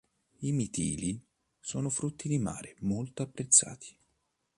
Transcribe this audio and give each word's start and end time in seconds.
I 0.39 0.51
mitili 0.51 1.23
sono 1.59 1.91
frutti 1.91 2.27
di 2.27 2.39
mare 2.39 2.73
molto 2.79 3.21
apprezzati. 3.21 3.95